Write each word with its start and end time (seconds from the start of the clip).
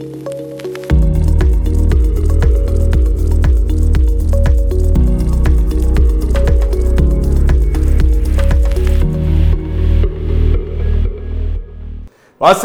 واسه 0.00 0.08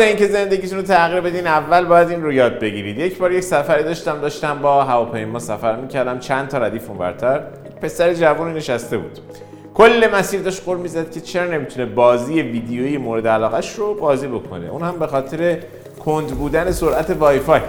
اینکه 0.03 0.27
زندگیتون 0.27 0.77
رو 0.77 0.83
تغییر 0.83 1.21
بدین 1.21 1.47
اول 1.47 1.85
باید 1.85 2.09
این 2.09 2.23
رو 2.23 2.31
یاد 2.31 2.59
بگیرید. 2.59 2.97
یک 2.97 3.17
بار 3.17 3.31
یک 3.31 3.43
سفری 3.43 3.83
داشتم 3.83 4.21
داشتم 4.21 4.59
با 4.61 4.83
هواپیما 4.83 5.39
سفر 5.39 5.75
می‌کردم. 5.75 6.19
چند 6.19 6.47
تا 6.47 6.57
ردیف 6.57 6.89
اونورتر 6.89 7.39
پسر 7.81 8.13
جوانی 8.13 8.53
نشسته 8.57 8.97
بود. 8.97 9.19
کل 9.73 10.07
مسیر 10.13 10.41
داشت 10.41 10.61
قر 10.65 10.75
می‌زد 10.75 11.11
که 11.11 11.21
چرا 11.21 11.45
نمی‌تونه 11.45 11.85
بازی 11.85 12.41
ویدیویی 12.41 12.97
مورد 12.97 13.27
علاقش 13.27 13.75
رو 13.75 13.93
بازی 13.93 14.27
بکنه. 14.27 14.69
اون 14.69 14.81
هم 14.81 14.99
به 14.99 15.07
خاطر 15.07 15.57
کند 16.07 16.27
بودن 16.27 16.71
سرعت 16.71 17.09
وای 17.09 17.39
فای 17.39 17.61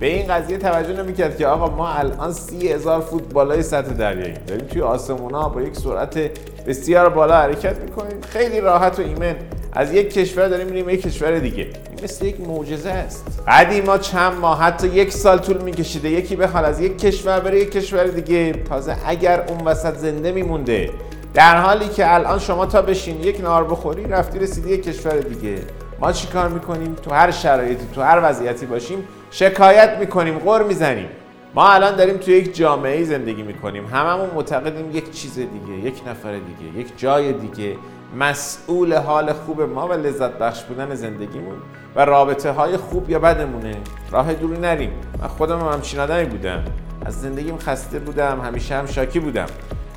به 0.00 0.06
این 0.06 0.26
قضیه 0.26 0.58
توجه 0.58 1.02
نمی‌کرد 1.02 1.38
که 1.38 1.46
آقا 1.46 1.76
ما 1.76 1.88
الان 1.88 2.32
سی 2.32 2.68
هزار 2.68 3.00
فوت 3.00 3.22
بالای 3.32 3.62
سطح 3.62 3.92
دریایی 3.92 4.34
داریم 4.46 4.66
توی 4.66 4.82
آسمونا 4.82 5.48
با 5.48 5.62
یک 5.62 5.76
سرعت 5.76 6.30
بسیار 6.66 7.08
بالا 7.08 7.36
حرکت 7.36 7.78
می‌کنیم. 7.78 8.20
خیلی 8.20 8.60
راحت 8.60 8.98
و 8.98 9.02
ایمن. 9.02 9.34
از 9.72 9.92
یک 9.92 10.12
کشور 10.12 10.48
داریم 10.48 10.66
میریم 10.66 10.90
یک 10.90 11.02
کشور 11.02 11.38
دیگه. 11.38 11.62
این 11.62 12.04
مثل 12.04 12.24
یک 12.24 12.40
معجزه 12.40 12.90
است. 12.90 13.42
قدیما 13.48 13.98
چند 13.98 14.38
ماه 14.38 14.60
حتی 14.60 14.88
یک 14.88 15.12
سال 15.12 15.38
طول 15.38 15.62
میکشیده. 15.62 16.10
یکی 16.10 16.36
بخواد 16.36 16.64
از 16.64 16.80
یک 16.80 16.98
کشور 16.98 17.40
بره 17.40 17.60
یک 17.60 17.70
کشور 17.70 18.04
دیگه. 18.04 18.52
تازه 18.52 18.96
اگر 19.06 19.44
اون 19.48 19.64
وسط 19.64 19.96
زنده 19.96 20.32
میمونده. 20.32 20.90
در 21.34 21.56
حالی 21.60 21.88
که 21.88 22.14
الان 22.14 22.38
شما 22.38 22.66
تا 22.66 22.82
بشین 22.82 23.20
یک 23.22 23.40
نار 23.40 23.64
بخوری 23.64 24.04
رفتی 24.04 24.38
رسیدی 24.38 24.70
یک 24.70 24.82
کشور 24.82 25.18
دیگه. 25.18 25.58
ما 26.00 26.12
چی 26.12 26.28
کار 26.28 26.48
می‌کنیم؟ 26.48 26.94
تو 26.94 27.14
هر 27.14 27.30
شرایطی 27.30 27.86
تو 27.94 28.02
هر 28.02 28.20
وضعیتی 28.22 28.66
باشیم 28.66 29.08
شکایت 29.30 29.96
می‌کنیم 30.00 30.38
غر 30.38 30.62
می‌زنیم. 30.62 31.08
ما 31.54 31.72
الان 31.72 31.96
داریم 31.96 32.16
تو 32.16 32.30
یک 32.30 32.56
جامعه 32.56 33.04
زندگی 33.04 33.42
می‌کنیم. 33.42 33.86
هممون 33.86 34.30
معتقدیم 34.34 34.96
یک 34.96 35.10
چیز 35.10 35.34
دیگه 35.34 35.78
یک 35.84 36.02
نفر 36.08 36.32
دیگه 36.32 36.78
یک 36.78 36.98
جای 36.98 37.32
دیگه. 37.32 37.76
مسئول 38.18 38.94
حال 38.94 39.32
خوب 39.32 39.62
ما 39.62 39.88
و 39.88 39.92
لذت 39.92 40.38
بخش 40.38 40.62
بودن 40.64 40.94
زندگیمون 40.94 41.56
و 41.96 42.04
رابطه 42.04 42.50
های 42.50 42.76
خوب 42.76 43.10
یا 43.10 43.18
بدمونه. 43.18 43.76
راه 44.10 44.34
دوری 44.34 44.60
نریم. 44.60 44.90
من 45.22 45.28
خودم 45.28 45.60
هم 45.60 45.72
همچین 45.72 46.00
آدمی 46.00 46.24
بودم. 46.24 46.64
از 47.06 47.20
زندگیم 47.20 47.58
خسته 47.58 47.98
بودم 47.98 48.40
همیشه 48.40 48.74
هم 48.74 48.86
شاکی 48.86 49.20
بودم. 49.20 49.46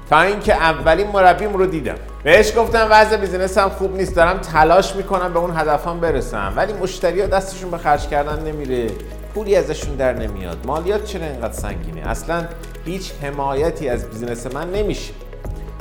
تا 0.09 0.21
اینکه 0.21 0.53
اولین 0.53 1.07
مربیم 1.07 1.53
رو 1.53 1.65
دیدم. 1.65 1.95
بهش 2.23 2.57
گفتم 2.57 2.87
وضع 2.91 3.17
business 3.17 3.63
م 3.63 3.69
خوب 3.69 3.95
نیست 3.95 4.15
دارم 4.15 4.37
تلاش 4.37 4.95
می‌کنم 4.95 5.33
به 5.33 5.39
اون 5.39 5.57
هدفام 5.57 5.99
برسم. 5.99 6.53
ولی 6.55 6.73
مشتری 6.73 7.21
ها 7.21 7.27
دستشون 7.27 7.71
به 7.71 7.77
خرج 7.77 8.07
کردن 8.07 8.43
نمیره. 8.43 8.87
پولی 9.33 9.55
ازشون 9.55 9.95
در 9.95 10.13
نمیاد. 10.13 10.57
مالیات 10.65 11.03
چرا 11.03 11.25
اینقدر 11.25 11.53
سنگینه؟ 11.53 12.09
اصلا 12.09 12.43
هیچ 12.85 13.11
حمایتی 13.23 13.89
از 13.89 14.09
business 14.09 14.47
من 14.55 14.71
نمیشه. 14.71 15.13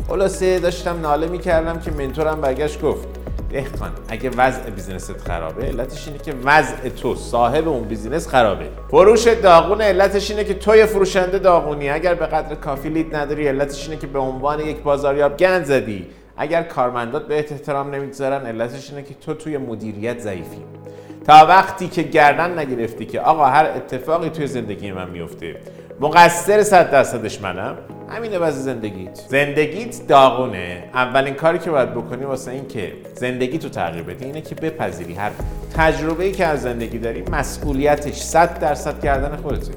خلاصه 0.09 0.59
داشتم 0.59 1.01
ناله 1.01 1.27
می‌کردم 1.27 1.81
که 1.81 1.91
mentor 1.91 2.33
م 2.33 2.41
برگشت 2.41 2.83
گفت 2.83 3.09
دهقان 3.51 3.91
اگه 4.09 4.31
وضع 4.31 4.71
business 4.70 5.13
ت 5.13 5.19
خرابه 5.19 5.67
علتش 5.67 6.09
اینه 6.09 6.19
که 6.19 6.35
وضع 6.45 6.89
تو 6.89 7.15
صاحب 7.15 7.69
اون 7.69 7.83
business 7.89 8.28
خرابه. 8.29 8.69
فروش 8.91 9.27
داغون 9.27 9.81
علتش 9.81 10.31
اینه 10.31 10.45
که 10.45 10.55
توی 10.55 10.87
فروشنده 10.87 11.39
داغونی. 11.39 11.91
اگر 11.91 12.15
به 12.15 12.27
قدر 12.27 12.55
کافی 12.55 12.89
lead 12.89 13.17
نداری 13.17 13.49
علتش 13.49 13.89
اینه 13.89 14.01
که 14.01 14.07
به 14.07 14.19
عنوان 14.19 14.61
یک 14.61 14.83
بازاریاب 14.83 15.37
گند 15.37 15.65
زدی. 15.65 16.07
اگر 16.37 16.63
کارمندات 16.63 17.29
به 17.29 17.39
احترام 17.39 17.95
نمی‌گذارن 17.95 18.47
علتش 18.47 18.91
اینه 18.91 19.03
که 19.03 19.15
تو 19.15 19.35
توی 19.35 19.59
مدیریت 19.59 20.19
ضعیفی. 20.19 20.63
تا 21.27 21.47
وقتی 21.47 21.89
که 21.89 22.03
گردن 22.03 22.59
نگرفتی 22.59 23.07
که 23.07 23.21
آقا 23.21 23.47
هر 23.47 23.67
اتفاقی 23.77 24.31
توی 24.31 24.47
زندگی 24.47 24.93
من 24.93 25.11
میفته 25.11 25.57
مقصر 26.01 26.63
صد 26.63 26.91
درصدش 26.91 27.41
منم 27.41 27.77
همینه 28.09 28.39
واسه 28.39 28.59
زندگیت. 28.59 29.20
زندگیت 29.28 30.06
داغونه. 30.06 30.91
اولین 30.95 31.35
کاری 31.35 31.58
که 31.58 31.70
باید 31.70 31.95
بکنی 31.95 32.24
واسه 32.24 32.51
این 32.51 32.69
که 32.69 32.92
زندگی 33.14 33.58
تو 33.58 33.69
تغییر 33.69 34.02
بدی 34.02 34.24
اینه 34.24 34.41
که 34.41 34.55
بپذیری 34.55 35.14
هر 35.14 35.30
تجربه 35.74 36.24
ای 36.24 36.33
که 36.33 36.46
از 36.46 36.63
زندگی 36.63 36.98
داری 36.98 37.23
مسئولیتش 37.23 38.20
100 38.20 38.58
درصد 38.58 39.02
کردن 39.02 39.36
خودته. 39.36 39.73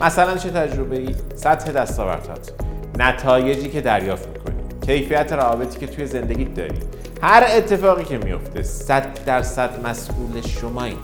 مثلا 0.00 0.36
چه 0.36 0.50
تجربه 0.50 0.96
ای 0.96 1.14
سطح 1.34 1.72
دستاوردات 1.72 2.52
نتایجی 2.98 3.68
که 3.68 3.80
دریافت 3.80 4.28
می‌کنی. 4.28 4.56
کیفیت 4.86 5.32
روابطی 5.32 5.78
که 5.78 5.86
توی 5.86 6.06
زندگیت 6.06 6.54
داری. 6.54 6.78
هر 7.22 7.44
اتفاقی 7.56 8.04
که 8.04 8.18
میفته 8.18 8.62
100 8.62 9.24
درصد 9.24 9.86
مسئول 9.86 10.40
شمایی. 10.40 10.96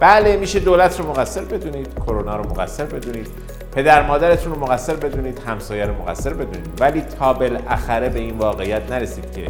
بله 0.00 0.36
میشه 0.36 0.60
دولت 0.60 1.00
رو 1.00 1.10
مقصر 1.10 1.40
بدونید 1.40 1.88
کرونا 2.06 2.36
رو 2.36 2.50
مقصر 2.50 2.84
بدونید. 2.84 3.26
پدر 3.72 4.06
مادرتون 4.06 4.52
رو 4.52 4.60
مقصر 4.60 4.94
بدونید 4.94 5.38
همسایه 5.38 5.86
رو 5.86 5.94
مقصر 6.02 6.34
بدونید. 6.34 6.80
ولی 6.80 7.00
تا 7.00 7.32
بالاخره 7.32 8.08
به 8.08 8.18
این 8.18 8.38
واقعیت 8.38 8.90
نرسید 8.90 9.32
که 9.32 9.46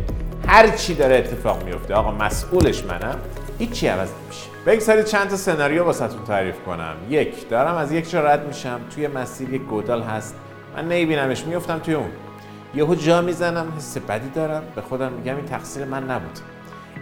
هر 0.46 0.68
چی 0.68 0.94
داره 0.94 1.16
اتفاق 1.16 1.64
میفته. 1.64 1.94
آقا 1.94 2.12
مسئولش 2.12 2.84
منم. 2.84 3.18
هیچی 3.58 3.86
عوض 3.86 4.08
نمیشه. 4.24 4.46
بگذارید 4.66 5.04
چند 5.04 5.28
تا 5.28 5.36
سناریو 5.36 5.84
واسهتون 5.84 6.24
تعریف 6.24 6.54
کنم. 6.66 6.94
یک 7.08 7.48
دارم 7.48 7.76
از 7.76 7.92
یک 7.92 8.10
جا 8.10 8.20
رد 8.20 8.46
میشم. 8.46 8.80
توی 8.94 9.06
مسیر 9.06 9.54
یک 9.54 9.62
گودال 9.62 10.02
هست. 10.02 10.34
من 10.76 10.84
نمیبینمش. 10.84 11.44
میفتم 11.44 11.78
توی 11.78 11.94
اون. 11.94 12.10
یهو 12.74 12.94
جا 12.94 13.22
می‌زنم. 13.22 13.72
حس 13.76 13.98
بدی 13.98 14.28
دارم. 14.28 14.62
به 14.74 14.80
خودم 14.80 15.12
میگم 15.12 15.36
این 15.36 15.46
تقصیر 15.46 15.84
من 15.84 16.10
نبود. 16.10 16.38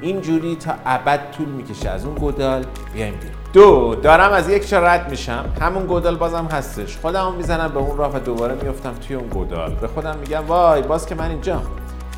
اینجوری 0.00 0.56
تا 0.56 0.72
ابد 0.86 1.20
طول 1.36 1.48
می‌کشه. 1.48 1.90
از 1.90 2.04
اون 2.04 2.14
گودال 2.14 2.64
بیایم 2.94 3.14
بیرون. 3.14 3.34
دو 3.52 3.94
دارم 3.94 4.32
از 4.32 4.48
یک 4.48 4.68
جا 4.68 4.78
رد 4.78 5.10
میشم. 5.10 5.44
همون 5.60 5.86
گودال 5.86 6.16
بازم 6.16 6.48
هستش. 6.52 6.96
خودم 6.96 7.34
می‌زنم 7.34 7.68
به 7.68 7.78
اون 7.78 7.96
راه 7.96 8.16
و 8.16 8.18
دوباره 8.18 8.54
میفتم 8.54 8.94
توی 8.94 9.16
اون 9.16 9.28
گودال. 9.28 9.74
به 9.74 9.88
خودم 9.88 10.16
میگم 10.20 10.46
وای 10.46 10.82
باز 10.82 11.06
که 11.06 11.14
من 11.14 11.30
اینجا 11.30 11.62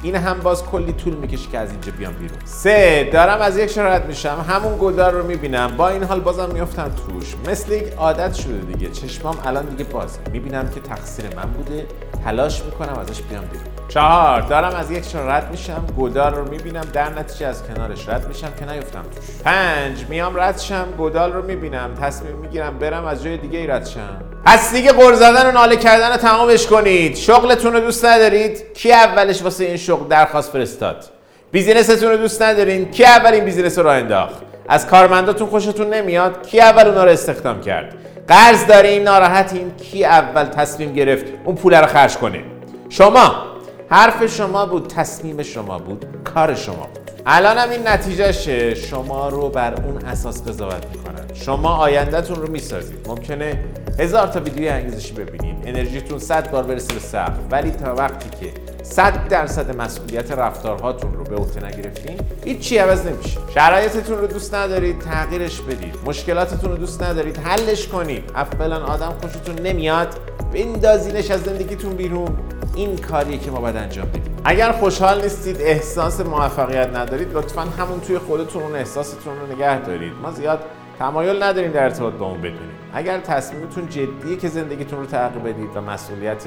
این 0.03 0.17
هم 0.17 0.41
باز 0.41 0.65
کلی 0.65 0.93
طول 0.93 1.15
می‌کشه 1.15 1.51
که 1.51 1.59
از 1.59 1.71
اینجا 1.71 1.93
بیام 1.99 2.13
بیرون. 2.13 2.39
سه 2.45 3.11
دارم 3.13 3.41
از 3.41 3.59
یک 3.59 3.79
رد 3.79 4.07
میشم. 4.07 4.45
همون 4.49 4.77
گودال 4.77 5.15
رو 5.15 5.27
می‌بینم. 5.27 5.77
با 5.77 5.89
این 5.89 6.05
حال 6.05 6.21
بازم 6.21 6.49
میفتم 6.53 6.91
توش. 7.07 7.35
مثل 7.49 7.73
یک 7.73 7.93
عادت 7.99 8.35
شده 8.35 8.59
دیگه. 8.59 8.91
چشمام 8.91 9.37
الان 9.45 9.65
دیگه 9.65 9.85
بازه. 9.85 10.19
می‌بینم 10.33 10.69
که 10.69 10.81
تقصیر 10.81 11.25
من 11.37 11.51
بوده. 11.51 11.87
تلاش 12.25 12.63
می‌کنم 12.63 12.99
ازش 12.99 13.23
بیام 13.23 13.45
بیرون. 13.45 13.67
چهار 13.89 14.41
دارم 14.41 14.75
از 14.75 14.91
یک 14.91 15.05
رد 15.15 15.51
میشم 15.51 15.87
گودال 15.97 16.35
رو 16.35 16.51
می‌بینم 16.51 16.85
در 16.93 17.11
نتیجه 17.11 17.47
از 17.47 17.63
کنارش 17.63 18.09
رد 18.09 18.29
میشم 18.29 18.53
که 18.59 18.73
نیفتم 18.73 19.03
توش. 19.03 19.25
پنج 19.45 20.07
میام 20.09 20.41
رد 20.41 20.59
شم 20.59 20.89
گودال 20.99 21.33
رو 21.33 21.43
می‌بینم 21.43 21.95
تصمیم 22.03 22.37
می‌گیرم 22.37 22.79
برم 22.79 23.05
از 23.05 23.25
جای 23.25 23.37
دیگه 23.37 23.59
ای 23.59 23.67
رد 23.67 23.87
شم. 23.87 24.23
پس 24.45 24.73
دیگه 24.73 24.93
غر 24.93 25.15
زدن 25.15 25.47
و 25.47 25.53
ناله 25.53 25.77
کردن 25.77 26.11
رو 26.11 26.17
تمامش 26.17 26.67
کنید. 26.67 27.17
شغلتون 27.17 27.73
رو 27.73 27.81
دوست 27.81 28.05
ندارید. 28.05 28.73
کی 28.75 28.93
اولش 28.93 29.43
واسه 29.43 29.65
این 29.65 29.77
شغل 29.77 30.09
درخواست 30.09 30.53
فرستاد؟ 30.53 31.05
business 31.53 31.95
تون 31.95 32.11
رو 32.11 32.17
دوست 32.17 32.43
ندارین. 32.43 32.91
کی 32.91 33.05
اول 33.05 33.33
این 33.33 33.45
business 33.45 33.79
رو 33.79 33.85
راه 33.85 33.97
انداخت؟ 33.97 34.52
از 34.69 34.87
کارمنداتون 34.87 35.49
خوشتون 35.49 35.95
نمیاد؟ 35.95 36.47
کی 36.47 36.61
اول 36.61 36.87
اونا 36.87 37.05
رو 37.05 37.11
استخدام 37.11 37.61
کرد؟ 37.61 37.95
قرض 38.29 38.67
دارین 38.67 39.03
ناراحتین 39.03 39.71
کی 39.71 40.05
اول 40.05 40.45
تصمیم 40.45 40.93
گرفت 40.93 41.27
اون 41.45 41.57
پول 41.57 41.75
رو 41.75 41.87
خرج 41.87 42.17
کنه؟ 42.17 42.45
شما. 42.89 43.53
حرف 43.89 44.27
شما 44.27 44.67
بود 44.67 44.87
تصمیم 44.87 45.43
شما 45.43 45.79
بود 45.79 46.07
کار 46.35 46.55
شما 46.55 46.89
بود. 46.95 47.02
الان 47.27 47.59
هم 47.59 47.71
این 47.71 47.89
نتیجهشه. 47.89 48.75
شما 48.75 49.29
رو 49.29 49.49
بر 49.49 49.75
اون 49.75 50.05
اساس 50.05 50.49
قضاوت 50.49 50.87
می‌کنن. 50.93 51.35
شما 51.35 51.69
آیندهتون 51.69 52.37
رو 52.37 52.51
می‌سازید. 52.51 53.09
ممکنه 53.09 53.65
هزار 53.99 54.27
تا 54.27 54.41
ویدیوی 54.41 54.69
انگیزشی 54.69 55.13
ببینید. 55.13 55.57
انرژیتون 55.67 56.19
صد 56.19 56.51
بار 56.51 56.63
برسه 56.63 56.95
به 56.95 57.01
سقف. 57.01 57.39
ولی 57.51 57.71
تا 57.71 57.95
وقتی 57.95 58.29
که 58.41 58.53
صد 58.83 59.29
درصد 59.29 59.77
مسئولیت 59.77 60.33
رفتارهاتون 60.33 61.15
رو 61.15 61.25
به 61.25 61.37
عهده 61.37 61.67
نگرفتین 61.67 62.19
هیچ 62.45 62.73
عوض 62.73 63.07
نمیشه. 63.07 63.39
شرایطتون 63.55 64.19
رو 64.19 64.27
دوست 64.27 64.55
ندارید 64.55 64.99
تغییرش 64.99 65.61
بدید. 65.61 65.95
مشکلاتتون 66.07 66.71
رو 66.71 66.77
دوست 66.77 67.03
ندارید 67.03 67.39
حلش 67.39 67.89
کنید. 67.89 68.25
اولا 68.35 68.85
آدم 68.85 69.15
خوشتون 69.21 69.67
نمیاد 69.67 70.09
بندازینش 70.55 71.31
از 71.31 71.43
زندگیتون 71.43 71.97
بیرون. 71.97 72.37
این 72.77 72.97
کاریه 72.97 73.39
که 73.39 73.51
ما 73.51 73.61
باید 73.61 73.77
انجام 73.77 74.07
بدیم. 74.07 74.32
اگر 74.45 74.73
خوشحال 74.73 75.23
نیستید 75.23 75.57
احساس 75.61 76.21
موفقیت 76.21 76.97
ندارید 76.97 77.33
لطفا 77.33 77.61
همون 77.61 78.01
توی 78.01 78.19
خودتون 78.19 78.63
اون 78.63 78.75
احساستون 78.75 79.35
رو 79.41 79.57
نگه 79.57 79.79
دارید. 79.79 80.13
ما 80.23 80.31
زیاد 80.31 80.65
تمایل 80.99 81.43
نداریم 81.43 81.71
در 81.71 81.83
ارتباط 81.85 82.13
با 82.13 82.27
اون 82.27 82.39
بدونیم. 82.39 82.71
اگر 82.95 83.19
تصمیمتون 83.19 83.89
جدیه 83.89 84.37
که 84.37 84.49
زندگیتون 84.49 84.99
رو 84.99 85.07
تغییر 85.07 85.43
بدید 85.43 85.77
و 85.77 85.81
مسئولیت 85.81 86.45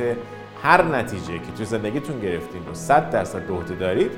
هر 0.63 0.83
نتیجه 0.83 1.33
که 1.33 1.51
تو 1.57 1.63
زندگیتون 1.63 2.19
گرفتین 2.19 2.65
رو 2.67 2.73
100 2.73 3.09
درصد 3.09 3.47
به 3.47 3.75
دارید 3.75 4.11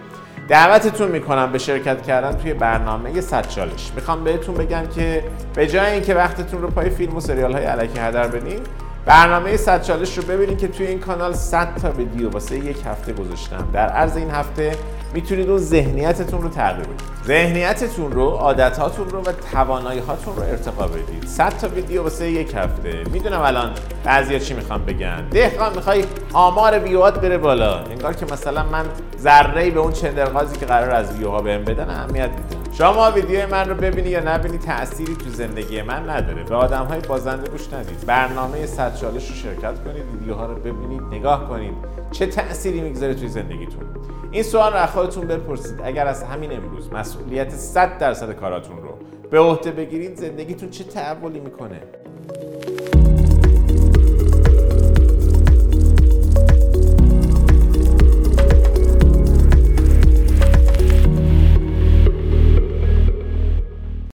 دعوتتون 0.50 1.12
می‌کنم 1.12 1.52
به 1.52 1.58
شرکت 1.58 2.02
کردن 2.02 2.38
توی 2.38 2.54
برنامه 2.54 3.22
100 3.22 3.48
چالش. 3.48 3.92
می‌خوام 3.96 4.24
بهتون 4.24 4.56
بگم 4.56 4.84
که 4.96 5.24
به 5.56 5.68
جای 5.68 5.92
اینکه 5.92 6.16
وقتتون 6.16 6.62
رو 6.62 6.70
پای 6.70 6.90
فیلم 6.90 7.16
و 7.16 7.20
سریال 7.20 7.54
های 7.54 7.66
علکی 7.66 8.00
هدر 8.00 8.28
بدین 8.28 8.60
برنامه 9.08 9.58
100 9.58 9.82
چالش 9.82 10.18
رو 10.18 10.24
ببینید 10.24 10.58
که 10.58 10.68
توی 10.68 10.88
این 10.88 11.00
کانال 11.00 11.34
100 11.34 11.76
تا 11.76 11.92
ویدیو 11.92 12.30
واسه 12.30 12.58
یک 12.58 12.78
هفته 12.86 13.14
گذاشتم. 13.14 13.70
در 13.74 13.90
عرض 13.90 14.18
این 14.18 14.32
هفته 14.32 14.76
می‌تونید 15.14 15.50
اون 15.50 15.58
ذهنیتتون 15.58 16.42
رو 16.42 16.50
تغییر 16.50 16.86
بدید. 16.86 17.17
ذهنیتتون 17.28 18.12
رو 18.12 18.30
عادتهاتون 18.30 19.10
رو 19.10 19.22
و 19.22 19.32
توانایی 19.52 20.00
هاتون 20.00 20.36
رو 20.36 20.42
ارتقا 20.44 20.88
بدید. 20.88 21.26
100 21.26 21.50
تا 21.50 21.68
ویدیو 21.68 22.04
واسه 22.04 22.32
یک 22.32 22.54
هفته. 22.56 23.04
می‌دونم 23.12 23.42
الان 23.42 23.72
بعضیا 24.04 24.40
چی 24.40 24.54
می‌خوام 24.54 24.86
بگن. 24.86 25.30
دهقان 25.30 25.76
می‌خوای 25.76 26.06
آمار 26.34 26.80
ویوهات 26.80 27.22
بره 27.22 27.38
بالا. 27.38 27.78
انگار 27.78 28.14
که 28.14 28.26
مثلا 28.26 28.64
من 28.64 28.86
ذره 29.20 29.70
به 29.70 29.80
اون 29.80 29.92
چندرغازی 29.92 30.58
که 30.58 30.66
قرار 30.66 30.92
از 30.92 31.18
ویوها 31.18 31.42
بهم 31.42 31.64
بدن 31.64 31.90
اهمیت 31.90 32.30
میدم 32.30 32.58
شما 32.78 33.12
ویدیو 33.12 33.48
من 33.48 33.70
رو 33.70 33.76
ببینی 33.76 34.10
یا 34.10 34.36
نبینی 34.36 34.58
تأثیری 34.58 35.16
تو 35.16 35.30
زندگی 35.30 35.82
من 35.82 36.10
نداره. 36.10 36.44
به 36.44 36.56
آدم 36.56 36.86
های 36.86 37.00
بازنده 37.00 37.50
گوش 37.50 37.74
ندید. 37.74 38.06
برنامه 38.06 38.66
100 38.66 38.96
چالش 38.96 39.30
رو 39.30 39.36
شرکت 39.36 39.84
کنید 39.84 40.04
ویدیوها 40.14 40.46
رو 40.46 40.56
ببینید 40.56 41.02
نگاه 41.12 41.50
کنید. 41.50 41.74
چه 42.12 42.28
تأثیری 42.28 42.82
می‌گذاره 42.82 43.14
توی 43.14 43.28
زندگیتون؟ 43.28 43.84
این 44.32 44.44
سوال 44.44 44.74
رو 44.74 44.86
خودتون 44.86 45.28
بپرسید. 45.28 45.82
اگر 45.84 46.08
از 46.08 46.24
همین 46.24 46.52
امروز 46.52 46.94
مسئولیت 46.94 47.52
100 47.52 47.98
درصد 47.98 48.32
کاراتون 48.32 48.78
رو 48.78 48.98
به 49.32 49.40
عهده 49.40 49.72
بگیرید 49.72 50.16
زندگیتون 50.16 50.70
چه 50.70 50.84
تحولی 50.84 51.40
می‌کنه؟ 51.40 51.82